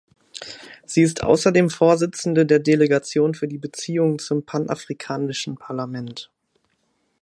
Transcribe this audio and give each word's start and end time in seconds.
Sie 0.83 1.03
ist 1.03 1.21
außerdem 1.21 1.69
Vorsitzende 1.69 2.47
der 2.47 2.57
Delegation 2.57 3.35
für 3.35 3.47
die 3.47 3.59
Beziehungen 3.59 4.17
zum 4.17 4.43
Panafrikanischen 4.43 5.57
Parlament. 5.57 6.31